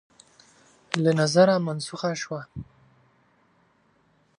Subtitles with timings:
[1.03, 2.41] له نظره منسوخه شوه